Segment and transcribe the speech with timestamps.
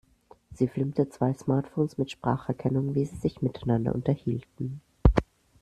[0.55, 4.81] Sie filmte zwei Smartphones mit Spracherkennung, wie sie sich miteinander unterhielten.